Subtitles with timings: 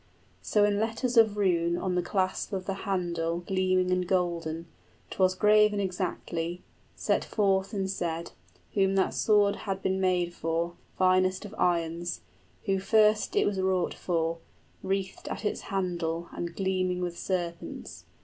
[0.41, 4.65] So in letters of rune on the clasp of the handle Gleaming and golden,
[5.11, 6.63] 'twas graven exactly,
[6.95, 8.31] 45 Set forth and said,
[8.73, 12.21] whom that sword had been made for, Finest of irons,
[12.65, 14.39] who first it was wrought for,
[14.81, 18.05] Wreathed at its handle and gleaming with serpents.